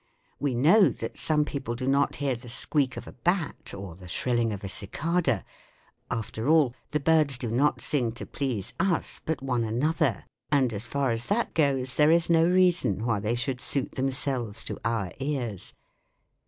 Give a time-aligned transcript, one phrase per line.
[0.39, 4.07] We know that some people do not hear the squeak of a bat or the
[4.07, 5.45] shrilling of a cicada.
[6.09, 10.87] After all, the birds do not sing to please us but one another, and as
[10.87, 15.11] far as that goes there is no reason why they should suit themselves to our
[15.19, 15.71] ears.